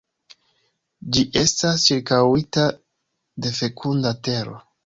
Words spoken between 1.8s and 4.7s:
ĉirkaŭita de fekunda tero.